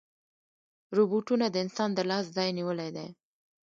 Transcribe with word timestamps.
روبوټونه 0.97 1.45
د 1.49 1.55
انسان 1.63 1.89
د 1.93 1.99
لاس 2.09 2.25
ځای 2.35 2.49
نیولی 2.57 2.89
دی. 2.95 3.07